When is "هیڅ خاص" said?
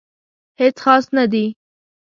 0.59-1.05